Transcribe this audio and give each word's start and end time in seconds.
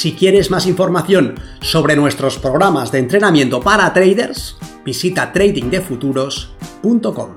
Si 0.00 0.14
quieres 0.14 0.50
más 0.50 0.66
información 0.66 1.34
sobre 1.60 1.94
nuestros 1.94 2.38
programas 2.38 2.90
de 2.90 3.00
entrenamiento 3.00 3.60
para 3.60 3.92
traders, 3.92 4.56
visita 4.82 5.30
tradingdefuturos.com. 5.30 7.30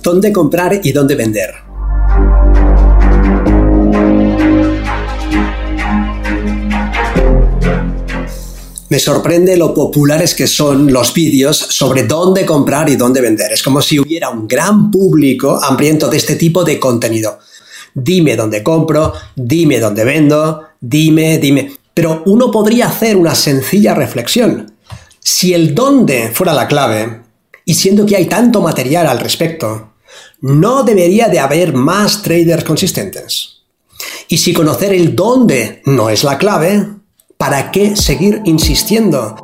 ¿Dónde 0.00 0.32
comprar 0.32 0.80
y 0.84 0.92
dónde 0.92 1.16
vender? 1.16 1.71
Me 8.92 8.98
sorprende 8.98 9.56
lo 9.56 9.72
populares 9.72 10.34
que 10.34 10.46
son 10.46 10.92
los 10.92 11.14
vídeos 11.14 11.56
sobre 11.56 12.02
dónde 12.02 12.44
comprar 12.44 12.90
y 12.90 12.96
dónde 12.96 13.22
vender. 13.22 13.50
Es 13.50 13.62
como 13.62 13.80
si 13.80 13.98
hubiera 13.98 14.28
un 14.28 14.46
gran 14.46 14.90
público 14.90 15.58
hambriento 15.64 16.10
de 16.10 16.18
este 16.18 16.36
tipo 16.36 16.62
de 16.62 16.78
contenido. 16.78 17.38
Dime 17.94 18.36
dónde 18.36 18.62
compro, 18.62 19.14
dime 19.34 19.80
dónde 19.80 20.04
vendo, 20.04 20.64
dime, 20.78 21.38
dime. 21.38 21.72
Pero 21.94 22.22
uno 22.26 22.50
podría 22.50 22.88
hacer 22.88 23.16
una 23.16 23.34
sencilla 23.34 23.94
reflexión. 23.94 24.74
Si 25.20 25.54
el 25.54 25.74
dónde 25.74 26.30
fuera 26.30 26.52
la 26.52 26.68
clave, 26.68 27.22
y 27.64 27.72
siendo 27.72 28.04
que 28.04 28.16
hay 28.16 28.26
tanto 28.26 28.60
material 28.60 29.06
al 29.06 29.20
respecto, 29.20 29.94
no 30.42 30.82
debería 30.82 31.28
de 31.28 31.38
haber 31.38 31.72
más 31.72 32.20
traders 32.20 32.64
consistentes. 32.64 33.62
Y 34.28 34.36
si 34.36 34.52
conocer 34.52 34.92
el 34.92 35.16
dónde 35.16 35.80
no 35.86 36.10
es 36.10 36.24
la 36.24 36.36
clave, 36.36 37.00
¿Para 37.42 37.72
qué 37.72 37.96
seguir 37.96 38.40
insistiendo? 38.44 39.34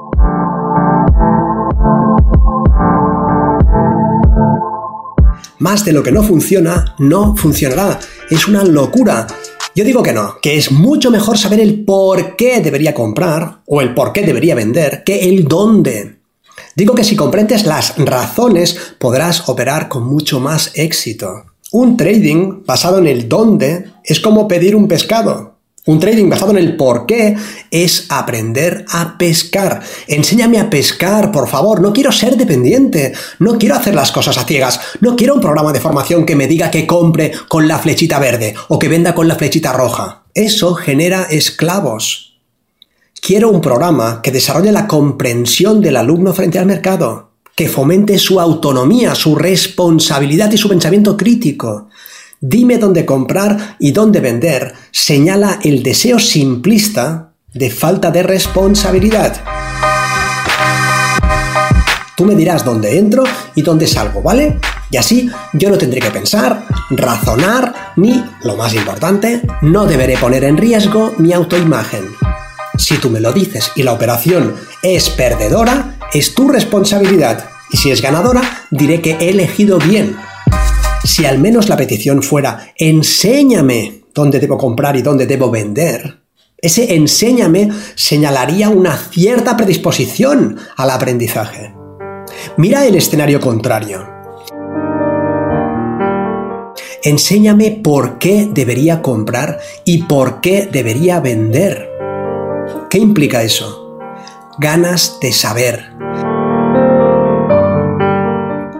Más 5.58 5.84
de 5.84 5.92
lo 5.92 6.04
que 6.04 6.12
no 6.12 6.22
funciona, 6.22 6.94
no 7.00 7.34
funcionará. 7.34 7.98
Es 8.30 8.46
una 8.46 8.62
locura. 8.62 9.26
Yo 9.74 9.82
digo 9.82 10.04
que 10.04 10.12
no, 10.12 10.36
que 10.40 10.56
es 10.56 10.70
mucho 10.70 11.10
mejor 11.10 11.38
saber 11.38 11.58
el 11.58 11.84
por 11.84 12.36
qué 12.36 12.60
debería 12.60 12.94
comprar 12.94 13.62
o 13.66 13.80
el 13.80 13.94
por 13.94 14.12
qué 14.12 14.22
debería 14.22 14.54
vender 14.54 15.02
que 15.02 15.28
el 15.28 15.48
dónde. 15.48 16.20
Digo 16.76 16.94
que 16.94 17.02
si 17.02 17.16
comprendes 17.16 17.66
las 17.66 17.98
razones 17.98 18.78
podrás 19.00 19.48
operar 19.48 19.88
con 19.88 20.06
mucho 20.06 20.38
más 20.38 20.70
éxito. 20.76 21.46
Un 21.72 21.96
trading 21.96 22.62
basado 22.64 22.98
en 22.98 23.08
el 23.08 23.28
dónde 23.28 23.90
es 24.04 24.20
como 24.20 24.46
pedir 24.46 24.76
un 24.76 24.86
pescado. 24.86 25.57
Un 25.88 25.98
trading 25.98 26.28
basado 26.28 26.50
en 26.50 26.58
el 26.58 26.76
por 26.76 27.06
qué 27.06 27.34
es 27.70 28.04
aprender 28.10 28.84
a 28.90 29.16
pescar. 29.16 29.80
Enséñame 30.06 30.60
a 30.60 30.68
pescar, 30.68 31.32
por 31.32 31.48
favor. 31.48 31.80
No 31.80 31.94
quiero 31.94 32.12
ser 32.12 32.36
dependiente. 32.36 33.14
No 33.38 33.56
quiero 33.56 33.74
hacer 33.74 33.94
las 33.94 34.12
cosas 34.12 34.36
a 34.36 34.44
ciegas. 34.44 34.78
No 35.00 35.16
quiero 35.16 35.34
un 35.34 35.40
programa 35.40 35.72
de 35.72 35.80
formación 35.80 36.26
que 36.26 36.36
me 36.36 36.46
diga 36.46 36.70
que 36.70 36.86
compre 36.86 37.32
con 37.48 37.66
la 37.66 37.78
flechita 37.78 38.18
verde 38.18 38.54
o 38.68 38.78
que 38.78 38.88
venda 38.88 39.14
con 39.14 39.28
la 39.28 39.36
flechita 39.36 39.72
roja. 39.72 40.24
Eso 40.34 40.74
genera 40.74 41.22
esclavos. 41.22 42.38
Quiero 43.22 43.48
un 43.48 43.62
programa 43.62 44.20
que 44.22 44.30
desarrolle 44.30 44.72
la 44.72 44.86
comprensión 44.86 45.80
del 45.80 45.96
alumno 45.96 46.34
frente 46.34 46.58
al 46.58 46.66
mercado, 46.66 47.30
que 47.56 47.66
fomente 47.66 48.18
su 48.18 48.40
autonomía, 48.40 49.14
su 49.14 49.36
responsabilidad 49.36 50.52
y 50.52 50.58
su 50.58 50.68
pensamiento 50.68 51.16
crítico, 51.16 51.88
Dime 52.40 52.78
dónde 52.78 53.04
comprar 53.04 53.76
y 53.80 53.90
dónde 53.90 54.20
vender 54.20 54.72
señala 54.92 55.58
el 55.64 55.82
deseo 55.82 56.20
simplista 56.20 57.32
de 57.52 57.68
falta 57.68 58.12
de 58.12 58.22
responsabilidad. 58.22 59.36
Tú 62.16 62.24
me 62.24 62.36
dirás 62.36 62.64
dónde 62.64 62.96
entro 62.96 63.24
y 63.56 63.62
dónde 63.62 63.88
salgo, 63.88 64.22
¿vale? 64.22 64.56
Y 64.90 64.98
así 64.98 65.28
yo 65.52 65.68
no 65.68 65.78
tendré 65.78 66.00
que 66.00 66.12
pensar, 66.12 66.64
razonar, 66.90 67.92
ni, 67.96 68.24
lo 68.44 68.56
más 68.56 68.72
importante, 68.74 69.42
no 69.62 69.86
deberé 69.86 70.16
poner 70.16 70.44
en 70.44 70.56
riesgo 70.56 71.14
mi 71.18 71.32
autoimagen. 71.32 72.04
Si 72.76 72.98
tú 72.98 73.10
me 73.10 73.20
lo 73.20 73.32
dices 73.32 73.72
y 73.74 73.82
la 73.82 73.92
operación 73.92 74.54
es 74.82 75.10
perdedora, 75.10 75.96
es 76.12 76.36
tu 76.36 76.48
responsabilidad. 76.48 77.50
Y 77.72 77.78
si 77.78 77.90
es 77.90 78.00
ganadora, 78.00 78.64
diré 78.70 79.02
que 79.02 79.16
he 79.20 79.30
elegido 79.30 79.78
bien, 79.78 80.16
si 81.04 81.24
al 81.26 81.38
menos 81.38 81.68
la 81.68 81.76
petición 81.76 82.22
fuera 82.22 82.72
enséñame 82.76 84.02
dónde 84.14 84.40
debo 84.40 84.58
comprar 84.58 84.96
y 84.96 85.02
dónde 85.02 85.26
debo 85.26 85.50
vender, 85.50 86.18
ese 86.60 86.94
enséñame 86.94 87.70
señalaría 87.94 88.68
una 88.68 88.96
cierta 88.96 89.56
predisposición 89.56 90.58
al 90.76 90.90
aprendizaje. 90.90 91.72
Mira 92.56 92.84
el 92.84 92.96
escenario 92.96 93.40
contrario. 93.40 94.06
Enséñame 97.04 97.80
por 97.82 98.18
qué 98.18 98.48
debería 98.52 99.02
comprar 99.02 99.60
y 99.84 100.02
por 100.02 100.40
qué 100.40 100.68
debería 100.70 101.20
vender. 101.20 101.88
¿Qué 102.90 102.98
implica 102.98 103.44
eso? 103.44 103.98
Ganas 104.58 105.18
de 105.20 105.32
saber, 105.32 105.92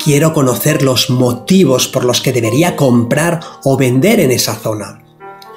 quiero 0.08 0.32
conocer 0.32 0.82
los 0.82 1.10
motivos 1.10 1.86
por 1.86 2.02
los 2.02 2.22
que 2.22 2.32
debería 2.32 2.76
comprar 2.76 3.40
o 3.62 3.76
vender 3.76 4.20
en 4.20 4.30
esa 4.30 4.54
zona. 4.54 5.04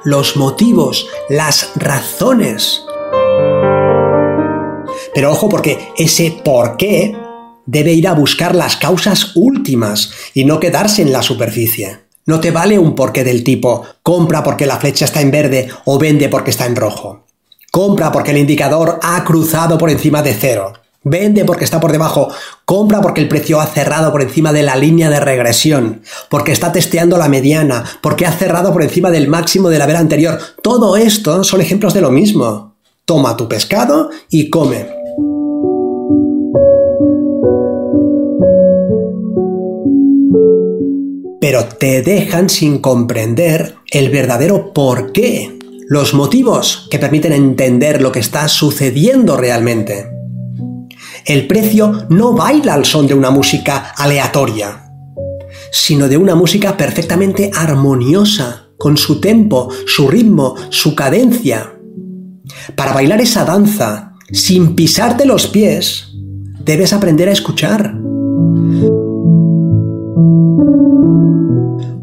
Los 0.03 0.35
motivos, 0.35 1.07
las 1.29 1.72
razones. 1.78 2.81
Pero 5.16 5.31
ojo 5.31 5.47
porque 5.47 5.94
ese 5.97 6.41
por 6.44 6.75
qué 6.75 7.16
debe 7.66 7.94
ir 7.94 8.09
a 8.09 8.13
buscar 8.13 8.53
las 8.53 8.75
causas 8.75 9.38
últimas 9.38 10.11
y 10.34 10.44
no 10.44 10.59
quedarse 10.59 11.01
en 11.01 11.13
la 11.13 11.22
superficie. 11.22 12.00
No 12.25 12.41
te 12.41 12.51
vale 12.51 12.78
un 12.78 12.94
porqué 12.94 13.23
del 13.23 13.45
tipo 13.45 13.85
compra 14.03 14.44
porque 14.44 14.66
la 14.66 14.79
flecha 14.79 15.06
está 15.06 15.22
en 15.22 15.31
verde 15.31 15.69
o 15.85 15.97
vende 15.97 16.28
porque 16.28 16.51
está 16.51 16.66
en 16.66 16.75
rojo. 16.75 17.25
Compra 17.72 18.11
porque 18.11 18.31
el 18.31 18.38
indicador 18.40 19.00
ha 19.01 19.23
cruzado 19.23 19.78
por 19.78 19.90
encima 19.90 20.22
de 20.22 20.34
cero. 20.34 20.73
Vende 21.03 21.45
porque 21.45 21.63
está 21.63 21.79
por 21.79 21.91
debajo, 21.91 22.31
compra 22.63 23.01
porque 23.01 23.22
el 23.22 23.28
precio 23.28 23.59
ha 23.59 23.66
cerrado 23.66 24.12
por 24.12 24.22
encima 24.22 24.53
de 24.53 24.62
la 24.62 24.75
línea 24.75 25.09
de 25.09 25.19
regresión, 25.19 26.03
porque 26.29 26.51
está 26.51 26.72
testeando 26.72 27.17
la 27.17 27.28
mediana, 27.28 27.84
porque 28.01 28.28
ha 28.28 28.31
cerrado 28.31 28.72
por 28.72 28.84
encima 28.84 29.09
del 29.09 29.28
máximo 29.28 29.69
de 29.69 29.79
la 29.79 29.88
vela 29.88 29.97
anterior. 29.97 30.40
Todo 30.61 30.97
esto 30.97 31.44
son 31.44 31.59
ejemplos 31.59 31.95
de 31.95 32.01
lo 32.01 32.11
mismo. 32.11 32.75
Toma 33.06 33.35
tu 33.35 33.47
pescado 33.47 34.11
y 34.29 34.51
come. 34.51 34.88
Pero 41.41 41.66
te 41.66 42.03
dejan 42.03 42.47
sin 42.47 42.78
comprender 42.78 43.75
el 43.90 44.11
verdadero 44.11 44.72
por 44.72 45.11
qué, 45.11 45.57
los 45.90 46.13
motivos 46.13 46.88
que 46.91 47.00
permiten 47.00 47.34
entender 47.34 48.03
lo 48.03 48.11
que 48.11 48.19
está 48.19 48.47
sucediendo 48.47 49.35
realmente. 49.35 50.10
El 51.26 51.47
precio 51.47 52.08
no 52.09 52.34
baila 52.34 52.73
al 52.73 52.85
son 52.85 53.08
de 53.08 53.14
una 53.14 53.29
música 53.29 53.94
aleatoria, 53.96 54.91
sino 55.72 56.08
de 56.08 56.18
una 56.18 56.35
música 56.35 56.76
perfectamente 56.78 57.52
armoniosa, 57.53 58.70
con 58.78 58.97
su 58.97 59.22
tempo, 59.22 59.70
su 59.85 60.08
ritmo, 60.08 60.56
su 60.70 60.96
cadencia. 60.96 61.73
Para 62.76 62.94
bailar 62.94 63.22
esa 63.22 63.46
danza, 63.46 64.14
sin 64.32 64.76
pisarte 64.76 65.26
los 65.26 65.47
pies, 65.47 66.08
debes 66.66 66.94
aprender 66.94 67.29
a 67.29 67.34
escuchar. 67.34 67.96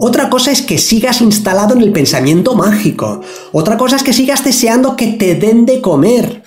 Otra 0.00 0.30
cosa 0.30 0.52
es 0.52 0.62
que 0.62 0.78
sigas 0.78 1.20
instalado 1.20 1.74
en 1.74 1.82
el 1.82 1.92
pensamiento 1.92 2.54
mágico. 2.54 3.20
Otra 3.52 3.76
cosa 3.76 3.96
es 3.96 4.04
que 4.04 4.12
sigas 4.12 4.44
deseando 4.44 4.94
que 4.94 5.08
te 5.08 5.34
den 5.34 5.66
de 5.66 5.80
comer. 5.80 6.44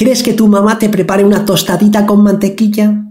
¿Quieres 0.00 0.22
que 0.22 0.32
tu 0.32 0.48
mamá 0.48 0.78
te 0.78 0.88
prepare 0.88 1.24
una 1.24 1.44
tostadita 1.44 2.06
con 2.06 2.22
mantequilla? 2.22 3.04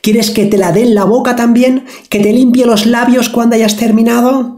¿Quieres 0.00 0.30
que 0.30 0.46
te 0.46 0.56
la 0.56 0.72
dé 0.72 0.80
en 0.80 0.94
la 0.94 1.04
boca 1.04 1.36
también? 1.36 1.84
¿Que 2.08 2.20
te 2.20 2.32
limpie 2.32 2.64
los 2.64 2.86
labios 2.86 3.28
cuando 3.28 3.54
hayas 3.54 3.76
terminado? 3.76 4.56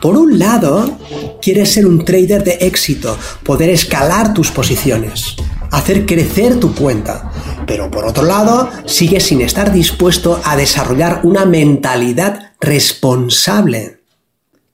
Por 0.00 0.16
un 0.16 0.38
lado, 0.38 0.98
quieres 1.42 1.72
ser 1.72 1.88
un 1.88 2.04
trader 2.04 2.44
de 2.44 2.58
éxito, 2.60 3.18
poder 3.42 3.70
escalar 3.70 4.34
tus 4.34 4.52
posiciones, 4.52 5.34
hacer 5.72 6.06
crecer 6.06 6.60
tu 6.60 6.76
cuenta. 6.76 7.32
Pero 7.66 7.90
por 7.90 8.04
otro 8.04 8.22
lado, 8.22 8.70
sigues 8.86 9.24
sin 9.24 9.40
estar 9.40 9.72
dispuesto 9.72 10.40
a 10.44 10.54
desarrollar 10.54 11.22
una 11.24 11.44
mentalidad 11.44 12.52
responsable. 12.60 14.01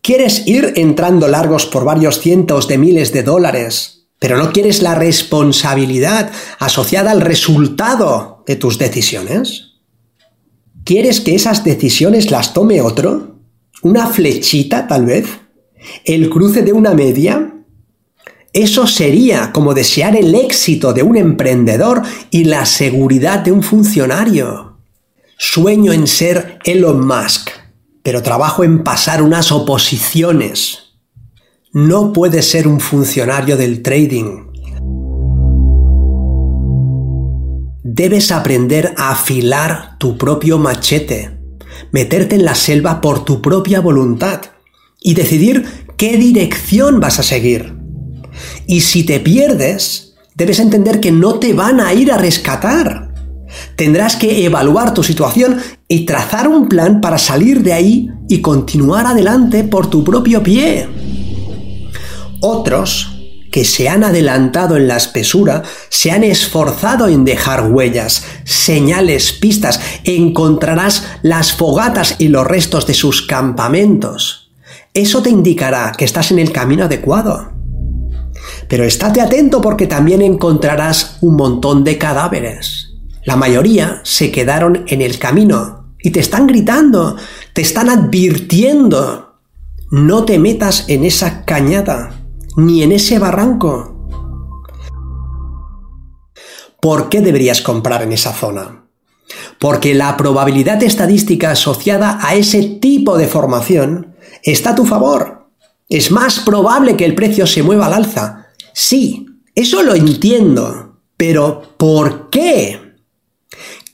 Quieres 0.08 0.44
ir 0.46 0.72
entrando 0.76 1.28
largos 1.28 1.66
por 1.66 1.84
varios 1.84 2.18
cientos 2.18 2.66
de 2.66 2.78
miles 2.78 3.12
de 3.12 3.22
dólares, 3.22 4.06
pero 4.18 4.38
no 4.38 4.54
quieres 4.54 4.80
la 4.80 4.94
responsabilidad 4.94 6.32
asociada 6.58 7.10
al 7.10 7.20
resultado 7.20 8.42
de 8.46 8.56
tus 8.56 8.78
decisiones. 8.78 9.74
¿Quieres 10.82 11.20
que 11.20 11.34
esas 11.34 11.62
decisiones 11.62 12.30
las 12.30 12.54
tome 12.54 12.80
otro? 12.80 13.42
¿Una 13.82 14.06
flechita 14.06 14.86
tal 14.86 15.04
vez? 15.04 15.26
¿El 16.06 16.30
cruce 16.30 16.62
de 16.62 16.72
una 16.72 16.94
media? 16.94 17.56
Eso 18.54 18.86
sería 18.86 19.52
como 19.52 19.74
desear 19.74 20.16
el 20.16 20.34
éxito 20.34 20.94
de 20.94 21.02
un 21.02 21.18
emprendedor 21.18 22.00
y 22.30 22.44
la 22.44 22.64
seguridad 22.64 23.40
de 23.40 23.52
un 23.52 23.62
funcionario. 23.62 24.78
Sueño 25.36 25.92
en 25.92 26.06
ser 26.06 26.60
Elon 26.64 27.06
Musk 27.06 27.57
pero 28.08 28.22
trabajo 28.22 28.64
en 28.64 28.84
pasar 28.84 29.20
unas 29.20 29.52
oposiciones. 29.52 30.94
No 31.74 32.14
puedes 32.14 32.48
ser 32.48 32.66
un 32.66 32.80
funcionario 32.80 33.58
del 33.58 33.82
trading. 33.82 34.46
Debes 37.84 38.32
aprender 38.32 38.94
a 38.96 39.10
afilar 39.10 39.98
tu 39.98 40.16
propio 40.16 40.56
machete, 40.56 41.38
meterte 41.92 42.36
en 42.36 42.46
la 42.46 42.54
selva 42.54 43.02
por 43.02 43.26
tu 43.26 43.42
propia 43.42 43.80
voluntad 43.80 44.40
y 45.02 45.12
decidir 45.12 45.66
qué 45.98 46.16
dirección 46.16 47.00
vas 47.00 47.18
a 47.18 47.22
seguir. 47.22 47.76
Y 48.66 48.80
si 48.80 49.04
te 49.04 49.20
pierdes, 49.20 50.14
debes 50.34 50.60
entender 50.60 50.98
que 51.00 51.12
no 51.12 51.38
te 51.38 51.52
van 51.52 51.78
a 51.78 51.92
ir 51.92 52.10
a 52.10 52.16
rescatar 52.16 53.07
Tendrás 53.76 54.16
que 54.16 54.44
evaluar 54.44 54.94
tu 54.94 55.02
situación 55.02 55.58
y 55.86 56.04
trazar 56.04 56.48
un 56.48 56.68
plan 56.68 57.00
para 57.00 57.18
salir 57.18 57.62
de 57.62 57.72
ahí 57.72 58.10
y 58.28 58.40
continuar 58.40 59.06
adelante 59.06 59.64
por 59.64 59.88
tu 59.88 60.04
propio 60.04 60.42
pie. 60.42 60.88
Otros, 62.40 63.18
que 63.50 63.64
se 63.64 63.88
han 63.88 64.04
adelantado 64.04 64.76
en 64.76 64.88
la 64.88 64.96
espesura, 64.96 65.62
se 65.88 66.10
han 66.10 66.24
esforzado 66.24 67.08
en 67.08 67.24
dejar 67.24 67.70
huellas, 67.72 68.24
señales, 68.44 69.32
pistas, 69.32 69.80
encontrarás 70.04 71.04
las 71.22 71.52
fogatas 71.52 72.16
y 72.18 72.28
los 72.28 72.46
restos 72.46 72.86
de 72.86 72.94
sus 72.94 73.22
campamentos. 73.22 74.52
Eso 74.94 75.22
te 75.22 75.30
indicará 75.30 75.92
que 75.96 76.04
estás 76.04 76.30
en 76.30 76.38
el 76.38 76.52
camino 76.52 76.84
adecuado. 76.84 77.52
Pero 78.68 78.84
estate 78.84 79.20
atento 79.20 79.60
porque 79.60 79.86
también 79.86 80.22
encontrarás 80.22 81.18
un 81.20 81.36
montón 81.36 81.84
de 81.84 81.98
cadáveres. 81.98 82.87
La 83.28 83.36
mayoría 83.36 84.00
se 84.04 84.32
quedaron 84.32 84.84
en 84.86 85.02
el 85.02 85.18
camino 85.18 85.92
y 86.00 86.12
te 86.12 86.20
están 86.20 86.46
gritando, 86.46 87.14
te 87.52 87.60
están 87.60 87.90
advirtiendo. 87.90 89.34
No 89.90 90.24
te 90.24 90.38
metas 90.38 90.86
en 90.88 91.04
esa 91.04 91.44
cañada, 91.44 92.22
ni 92.56 92.82
en 92.82 92.90
ese 92.90 93.18
barranco. 93.18 94.08
¿Por 96.80 97.10
qué 97.10 97.20
deberías 97.20 97.60
comprar 97.60 98.00
en 98.00 98.14
esa 98.14 98.32
zona? 98.32 98.86
Porque 99.58 99.92
la 99.92 100.16
probabilidad 100.16 100.82
estadística 100.82 101.50
asociada 101.50 102.20
a 102.22 102.34
ese 102.34 102.78
tipo 102.80 103.18
de 103.18 103.28
formación 103.28 104.14
está 104.42 104.70
a 104.70 104.74
tu 104.74 104.86
favor. 104.86 105.50
Es 105.90 106.10
más 106.10 106.40
probable 106.40 106.96
que 106.96 107.04
el 107.04 107.14
precio 107.14 107.46
se 107.46 107.62
mueva 107.62 107.88
al 107.88 107.92
alza. 107.92 108.46
Sí, 108.72 109.26
eso 109.54 109.82
lo 109.82 109.94
entiendo. 109.94 110.96
Pero 111.18 111.74
¿por 111.76 112.30
qué? 112.30 112.87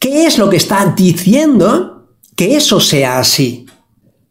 ¿Qué 0.05 0.27
es 0.27 0.37
lo 0.37 0.51
que 0.51 0.59
está 0.59 0.93
diciendo 0.95 2.11
que 2.37 2.57
eso 2.57 2.79
sea 2.79 3.19
así? 3.19 3.65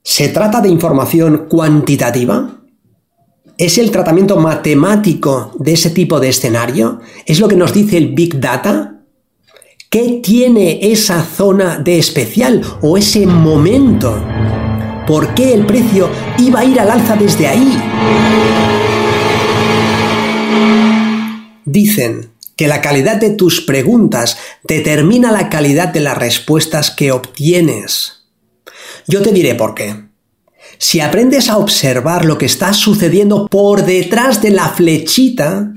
¿Se 0.03 0.29
trata 0.29 0.61
de 0.61 0.69
información 0.69 1.47
cuantitativa? 1.49 2.61
¿Es 3.57 3.79
el 3.79 3.89
tratamiento 3.89 4.37
matemático 4.37 5.51
de 5.57 5.73
ese 5.73 5.89
tipo 5.89 6.19
de 6.19 6.29
escenario? 6.29 6.99
¿Es 7.25 7.39
lo 7.39 7.47
que 7.47 7.55
nos 7.55 7.73
dice 7.73 7.97
el 7.97 8.13
Big 8.13 8.39
Data? 8.39 9.01
¿Qué 9.89 10.21
tiene 10.23 10.91
esa 10.91 11.23
zona 11.23 11.79
de 11.79 11.97
especial 11.97 12.61
o 12.83 12.95
ese 12.95 13.25
momento? 13.25 14.23
¿Por 15.07 15.33
qué 15.33 15.55
el 15.55 15.65
precio 15.65 16.07
iba 16.37 16.59
a 16.59 16.65
ir 16.65 16.79
al 16.79 16.91
alza 16.91 17.15
desde 17.15 17.47
ahí? 17.47 17.81
Dicen 21.65 22.32
que 22.55 22.67
la 22.67 22.81
calidad 22.81 23.17
de 23.17 23.31
tus 23.31 23.61
preguntas 23.61 24.37
determina 24.63 25.31
la 25.31 25.49
calidad 25.49 25.89
de 25.89 25.99
las 26.01 26.17
respuestas 26.17 26.91
que 26.91 27.11
obtienes. 27.11 28.25
Yo 29.07 29.21
te 29.21 29.31
diré 29.31 29.55
por 29.55 29.73
qué. 29.73 30.05
Si 30.77 30.99
aprendes 30.99 31.49
a 31.49 31.57
observar 31.57 32.25
lo 32.25 32.37
que 32.37 32.45
está 32.45 32.73
sucediendo 32.73 33.47
por 33.47 33.85
detrás 33.85 34.41
de 34.41 34.51
la 34.51 34.69
flechita, 34.69 35.73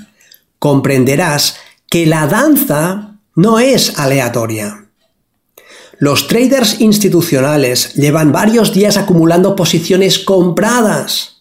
comprenderás 0.59 1.57
que 1.89 2.07
la 2.07 2.27
danza 2.27 3.19
no 3.35 3.59
es 3.59 3.99
aleatoria. 3.99 4.87
Los 5.99 6.29
traders 6.29 6.81
institucionales 6.81 7.95
llevan 7.95 8.33
varios 8.33 8.73
días 8.75 8.97
acumulando 8.97 9.57
posiciones 9.57 10.19
compradas 10.19 11.36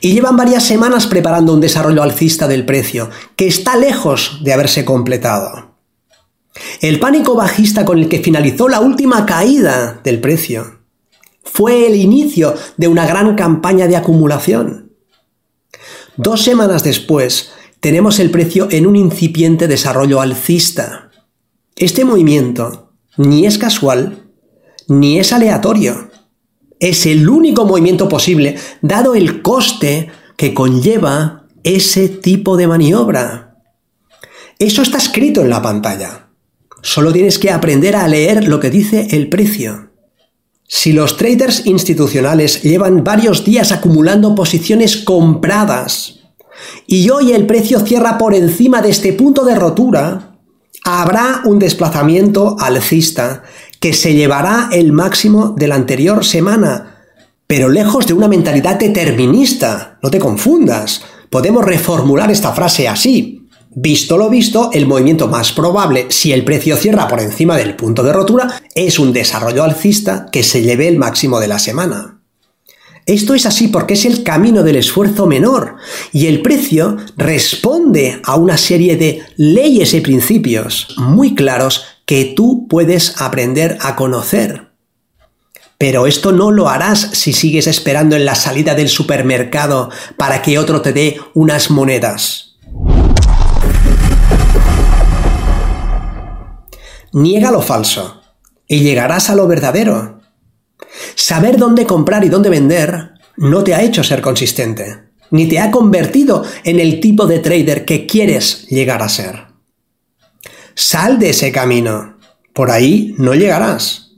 y 0.00 0.12
llevan 0.12 0.36
varias 0.36 0.64
semanas 0.64 1.06
preparando 1.06 1.52
un 1.52 1.60
desarrollo 1.60 2.02
alcista 2.02 2.48
del 2.48 2.64
precio, 2.64 3.10
que 3.36 3.46
está 3.46 3.76
lejos 3.76 4.40
de 4.42 4.52
haberse 4.52 4.84
completado. 4.84 5.76
El 6.80 6.98
pánico 6.98 7.34
bajista 7.34 7.84
con 7.84 7.98
el 7.98 8.08
que 8.08 8.20
finalizó 8.20 8.68
la 8.68 8.80
última 8.80 9.26
caída 9.26 10.00
del 10.02 10.20
precio 10.20 10.80
fue 11.44 11.86
el 11.86 11.96
inicio 11.96 12.54
de 12.76 12.88
una 12.88 13.06
gran 13.06 13.34
campaña 13.34 13.86
de 13.86 13.96
acumulación. 13.96 14.92
Dos 16.16 16.42
semanas 16.42 16.82
después, 16.82 17.52
tenemos 17.80 18.18
el 18.18 18.30
precio 18.30 18.68
en 18.70 18.86
un 18.86 18.96
incipiente 18.96 19.68
desarrollo 19.68 20.20
alcista. 20.20 21.10
Este 21.76 22.04
movimiento 22.04 22.92
ni 23.16 23.46
es 23.46 23.58
casual 23.58 24.24
ni 24.88 25.18
es 25.18 25.32
aleatorio 25.32 26.07
es 26.80 27.06
el 27.06 27.28
único 27.28 27.64
movimiento 27.64 28.08
posible, 28.08 28.56
dado 28.82 29.14
el 29.14 29.42
coste 29.42 30.10
que 30.36 30.54
conlleva 30.54 31.46
ese 31.64 32.08
tipo 32.08 32.56
de 32.56 32.66
maniobra. 32.66 33.56
Eso 34.58 34.82
está 34.82 34.98
escrito 34.98 35.40
en 35.40 35.50
la 35.50 35.62
pantalla. 35.62 36.28
Solo 36.82 37.12
tienes 37.12 37.38
que 37.38 37.50
aprender 37.50 37.96
a 37.96 38.08
leer 38.08 38.46
lo 38.46 38.60
que 38.60 38.70
dice 38.70 39.08
el 39.10 39.28
precio. 39.28 39.90
Si 40.66 40.92
los 40.92 41.16
traders 41.16 41.66
institucionales 41.66 42.62
llevan 42.62 43.02
varios 43.02 43.44
días 43.44 43.72
acumulando 43.72 44.34
posiciones 44.34 44.98
compradas 44.98 46.20
y 46.86 47.08
hoy 47.10 47.32
el 47.32 47.46
precio 47.46 47.80
cierra 47.80 48.18
por 48.18 48.34
encima 48.34 48.82
de 48.82 48.90
este 48.90 49.12
punto 49.12 49.44
de 49.44 49.54
rotura, 49.54 50.38
habrá 50.84 51.42
un 51.44 51.58
desplazamiento 51.58 52.56
alcista 52.58 53.44
que 53.80 53.92
se 53.92 54.14
llevará 54.14 54.68
el 54.72 54.92
máximo 54.92 55.54
de 55.56 55.68
la 55.68 55.76
anterior 55.76 56.24
semana, 56.24 57.04
pero 57.46 57.68
lejos 57.68 58.06
de 58.06 58.14
una 58.14 58.28
mentalidad 58.28 58.78
determinista. 58.78 59.98
No 60.02 60.10
te 60.10 60.18
confundas. 60.18 61.02
Podemos 61.30 61.64
reformular 61.64 62.30
esta 62.30 62.52
frase 62.52 62.88
así. 62.88 63.48
Visto 63.70 64.16
lo 64.16 64.28
visto, 64.28 64.70
el 64.72 64.86
movimiento 64.86 65.28
más 65.28 65.52
probable, 65.52 66.06
si 66.08 66.32
el 66.32 66.44
precio 66.44 66.76
cierra 66.76 67.06
por 67.06 67.20
encima 67.20 67.56
del 67.56 67.76
punto 67.76 68.02
de 68.02 68.12
rotura, 68.12 68.60
es 68.74 68.98
un 68.98 69.12
desarrollo 69.12 69.62
alcista 69.62 70.26
que 70.32 70.42
se 70.42 70.62
lleve 70.62 70.88
el 70.88 70.98
máximo 70.98 71.38
de 71.38 71.48
la 71.48 71.58
semana. 71.58 72.18
Esto 73.06 73.34
es 73.34 73.46
así 73.46 73.68
porque 73.68 73.94
es 73.94 74.04
el 74.04 74.22
camino 74.22 74.62
del 74.62 74.76
esfuerzo 74.76 75.26
menor 75.26 75.76
y 76.12 76.26
el 76.26 76.42
precio 76.42 76.98
responde 77.16 78.20
a 78.22 78.36
una 78.36 78.58
serie 78.58 78.98
de 78.98 79.22
leyes 79.36 79.94
y 79.94 80.00
principios 80.02 80.94
muy 80.98 81.34
claros 81.34 81.84
que 82.08 82.24
tú 82.24 82.66
puedes 82.70 83.20
aprender 83.20 83.76
a 83.82 83.94
conocer. 83.94 84.70
Pero 85.76 86.06
esto 86.06 86.32
no 86.32 86.50
lo 86.50 86.70
harás 86.70 87.00
si 87.12 87.34
sigues 87.34 87.66
esperando 87.66 88.16
en 88.16 88.24
la 88.24 88.34
salida 88.34 88.74
del 88.74 88.88
supermercado 88.88 89.90
para 90.16 90.40
que 90.40 90.58
otro 90.58 90.80
te 90.80 90.94
dé 90.94 91.20
unas 91.34 91.70
monedas. 91.70 92.56
Niega 97.12 97.50
lo 97.50 97.60
falso 97.60 98.22
y 98.66 98.80
llegarás 98.80 99.28
a 99.28 99.34
lo 99.34 99.46
verdadero. 99.46 100.22
Saber 101.14 101.58
dónde 101.58 101.84
comprar 101.84 102.24
y 102.24 102.30
dónde 102.30 102.48
vender 102.48 103.10
no 103.36 103.62
te 103.62 103.74
ha 103.74 103.82
hecho 103.82 104.02
ser 104.02 104.22
consistente, 104.22 105.10
ni 105.30 105.46
te 105.46 105.58
ha 105.58 105.70
convertido 105.70 106.42
en 106.64 106.80
el 106.80 107.00
tipo 107.00 107.26
de 107.26 107.40
trader 107.40 107.84
que 107.84 108.06
quieres 108.06 108.66
llegar 108.68 109.02
a 109.02 109.10
ser. 109.10 109.47
Sal 110.80 111.18
de 111.18 111.30
ese 111.30 111.50
camino, 111.50 112.18
por 112.52 112.70
ahí 112.70 113.12
no 113.18 113.34
llegarás. 113.34 114.12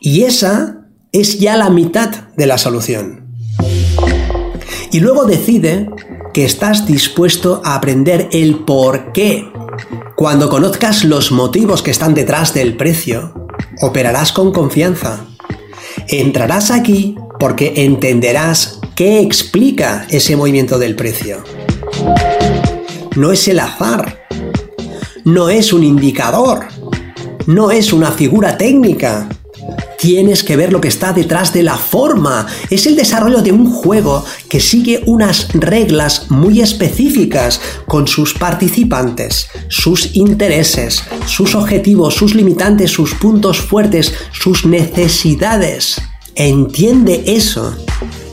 Y 0.00 0.24
esa 0.24 0.88
es 1.12 1.38
ya 1.38 1.56
la 1.56 1.70
mitad 1.70 2.08
de 2.36 2.46
la 2.46 2.58
solución. 2.58 3.28
Y 4.90 4.98
luego 4.98 5.24
decide 5.24 5.88
que 6.34 6.44
estás 6.44 6.84
dispuesto 6.84 7.62
a 7.64 7.76
aprender 7.76 8.28
el 8.32 8.64
por 8.64 9.12
qué. 9.12 9.52
Cuando 10.16 10.48
conozcas 10.48 11.04
los 11.04 11.30
motivos 11.30 11.80
que 11.80 11.92
están 11.92 12.12
detrás 12.12 12.54
del 12.54 12.76
precio, 12.76 13.46
operarás 13.80 14.32
con 14.32 14.52
confianza. 14.52 15.26
Entrarás 16.08 16.72
aquí 16.72 17.14
porque 17.38 17.84
entenderás 17.84 18.80
qué 18.96 19.20
explica 19.20 20.08
ese 20.10 20.34
movimiento 20.34 20.76
del 20.80 20.96
precio. 20.96 21.44
No 23.14 23.30
es 23.30 23.46
el 23.46 23.60
azar, 23.60 24.20
no 25.30 25.48
es 25.48 25.72
un 25.72 25.84
indicador, 25.84 26.66
no 27.46 27.70
es 27.70 27.92
una 27.92 28.10
figura 28.10 28.58
técnica, 28.58 29.28
Tienes 29.98 30.42
que 30.42 30.56
ver 30.56 30.72
lo 30.72 30.80
que 30.80 30.88
está 30.88 31.12
detrás 31.12 31.52
de 31.52 31.62
la 31.62 31.76
forma. 31.76 32.46
Es 32.70 32.86
el 32.86 32.96
desarrollo 32.96 33.42
de 33.42 33.52
un 33.52 33.70
juego 33.70 34.24
que 34.48 34.58
sigue 34.58 35.02
unas 35.04 35.52
reglas 35.52 36.30
muy 36.30 36.62
específicas 36.62 37.60
con 37.86 38.08
sus 38.08 38.32
participantes, 38.32 39.48
sus 39.68 40.16
intereses, 40.16 41.02
sus 41.26 41.54
objetivos, 41.54 42.14
sus 42.14 42.34
limitantes, 42.34 42.90
sus 42.90 43.12
puntos 43.14 43.60
fuertes, 43.60 44.14
sus 44.32 44.64
necesidades. 44.64 46.00
Entiende 46.34 47.22
eso 47.26 47.76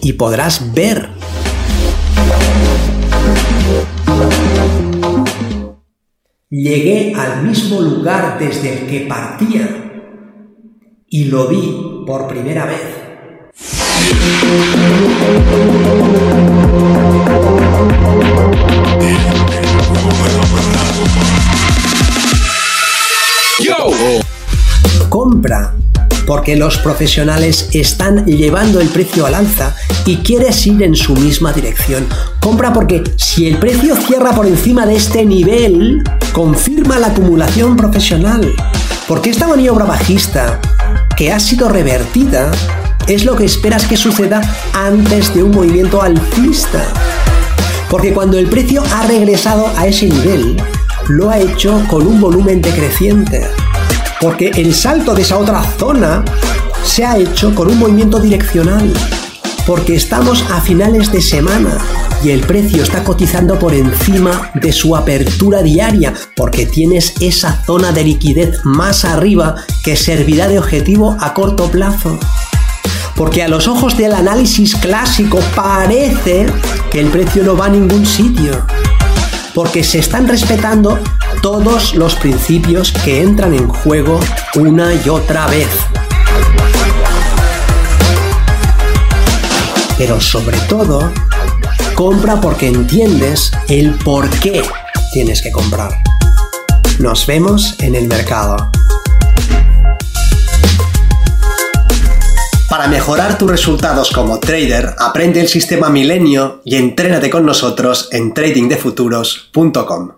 y 0.01 0.13
podrás 0.13 0.73
ver. 0.73 1.09
Llegué 6.49 7.13
al 7.13 7.43
mismo 7.43 7.81
lugar 7.81 8.39
desde 8.39 8.71
el 8.71 8.87
que 8.87 9.01
partía 9.01 9.67
y 11.09 11.25
lo 11.25 11.49
vi 11.49 12.05
por 12.05 12.25
primera 12.29 12.65
vez. 12.65 12.79
Compra 25.09 25.73
porque 26.27 26.57
los 26.57 26.77
profesionales 26.77 27.69
están 27.71 28.25
llevando 28.25 28.81
el 28.81 28.89
precio 28.89 29.25
al 29.25 29.33
alza 29.33 29.73
y 30.05 30.17
quieres 30.17 30.67
ir 30.67 30.83
en 30.83 30.93
su 30.93 31.15
misma 31.15 31.53
dirección. 31.53 32.05
Compra 32.41 32.73
porque 32.73 33.01
si 33.15 33.47
el 33.47 33.57
precio 33.57 33.95
cierra 33.95 34.33
por 34.33 34.45
encima 34.45 34.85
de 34.85 34.97
este 34.97 35.25
nivel, 35.25 36.03
confirma 36.33 36.99
la 36.99 37.07
acumulación 37.07 37.77
profesional. 37.77 38.53
Porque 39.07 39.29
esta 39.29 39.47
maniobra 39.47 39.85
bajista 39.85 40.59
que 41.15 41.31
ha 41.31 41.39
sido 41.39 41.69
revertida 41.69 42.51
es 43.07 43.23
lo 43.23 43.37
que 43.37 43.45
esperas 43.45 43.85
que 43.85 43.95
suceda 43.95 44.41
antes 44.73 45.33
de 45.33 45.43
un 45.43 45.51
movimiento 45.51 46.01
alcista. 46.01 46.83
Porque 47.89 48.13
cuando 48.13 48.37
el 48.37 48.47
precio 48.47 48.83
ha 48.93 49.07
regresado 49.07 49.71
a 49.77 49.87
ese 49.87 50.07
nivel, 50.07 50.57
lo 51.07 51.29
ha 51.29 51.39
hecho 51.39 51.81
con 51.89 52.05
un 52.05 52.19
volumen 52.19 52.61
decreciente. 52.61 53.47
Porque 54.19 54.51
el 54.55 54.73
salto 54.73 55.13
de 55.13 55.21
esa 55.21 55.37
otra 55.37 55.63
zona 55.63 56.25
se 56.83 57.05
ha 57.05 57.17
hecho 57.17 57.53
con 57.53 57.67
un 57.67 57.77
movimiento 57.77 58.19
direccional. 58.19 58.91
Porque 59.67 59.95
estamos 59.95 60.43
a 60.49 60.61
finales 60.61 61.11
de 61.11 61.21
semana 61.21 61.77
y 62.23 62.31
el 62.31 62.41
precio 62.41 62.81
está 62.81 63.03
cotizando 63.03 63.59
por 63.59 63.73
encima 63.73 64.49
de 64.55 64.71
su 64.71 64.95
apertura 64.95 65.61
diaria 65.61 66.13
porque 66.35 66.65
tienes 66.65 67.13
esa 67.19 67.61
zona 67.63 67.91
de 67.91 68.05
liquidez 68.05 68.59
más 68.63 69.05
arriba 69.05 69.55
que 69.83 69.95
servirá 69.95 70.47
de 70.47 70.57
objetivo 70.57 71.15
a 71.19 71.33
corto 71.33 71.69
plazo. 71.69 72.17
Porque 73.15 73.43
a 73.43 73.47
los 73.47 73.67
ojos 73.67 73.97
del 73.97 74.13
análisis 74.13 74.75
clásico 74.75 75.39
parece 75.55 76.47
que 76.89 76.99
el 76.99 77.07
precio 77.07 77.43
no 77.43 77.55
va 77.55 77.65
a 77.65 77.69
ningún 77.69 78.05
sitio. 78.05 78.65
Porque 79.53 79.83
se 79.83 79.99
están 79.99 80.27
respetando 80.27 80.99
todos 81.41 81.95
los 81.95 82.15
principios 82.15 82.91
que 82.91 83.21
entran 83.21 83.53
en 83.53 83.67
juego 83.67 84.19
una 84.55 84.93
y 84.93 85.09
otra 85.09 85.47
vez. 85.47 85.69
Pero 89.97 90.21
sobre 90.21 90.57
todo, 90.69 91.11
Compra 91.97 92.39
porque 92.39 92.67
entiendes 92.67 93.51
el 93.69 93.95
por 93.95 94.29
qué 94.29 94.61
tienes 95.13 95.41
que 95.41 95.51
comprar. 95.51 95.97
Nos 96.99 97.25
vemos 97.25 97.73
en 97.79 97.95
el 97.95 98.07
mercado. 98.07 98.55
Para 102.69 102.87
mejorar 102.87 103.39
tus 103.39 103.49
resultados 103.49 104.11
como 104.11 104.39
trader, 104.39 104.93
aprende 104.99 105.41
el 105.41 105.47
sistema 105.47 105.89
Milenio 105.89 106.61
y 106.63 106.75
entrénate 106.75 107.31
con 107.31 107.47
nosotros 107.47 108.09
en 108.11 108.31
tradingdefuturos.com. 108.31 110.16